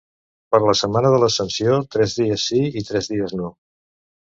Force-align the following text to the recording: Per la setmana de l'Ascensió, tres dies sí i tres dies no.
Per 0.53 0.61
la 0.67 0.73
setmana 0.79 1.11
de 1.15 1.19
l'Ascensió, 1.25 1.77
tres 1.97 2.17
dies 2.23 2.49
sí 2.51 2.65
i 2.83 2.85
tres 2.91 3.13
dies 3.15 3.39
no. 3.43 3.55